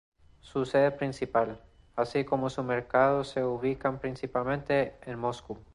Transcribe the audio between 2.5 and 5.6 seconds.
mercado, se ubican principalmente en Moscú.